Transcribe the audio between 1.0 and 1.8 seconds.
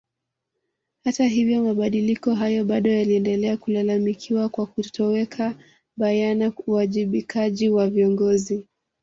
Hata hivyo